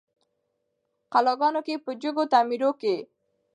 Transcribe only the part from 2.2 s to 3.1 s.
تعمیرو کي